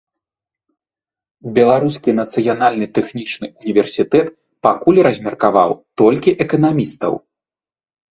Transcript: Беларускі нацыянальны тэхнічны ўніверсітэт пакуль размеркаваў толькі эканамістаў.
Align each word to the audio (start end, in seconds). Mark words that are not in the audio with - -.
Беларускі 1.57 2.15
нацыянальны 2.19 2.87
тэхнічны 2.95 3.47
ўніверсітэт 3.61 4.27
пакуль 4.67 4.99
размеркаваў 5.09 5.71
толькі 6.03 6.35
эканамістаў. 6.47 7.13